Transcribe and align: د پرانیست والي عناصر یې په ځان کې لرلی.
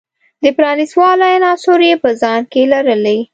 د 0.43 0.45
پرانیست 0.57 0.93
والي 0.99 1.29
عناصر 1.37 1.79
یې 1.89 1.95
په 2.03 2.09
ځان 2.21 2.41
کې 2.51 2.61
لرلی. 2.73 3.19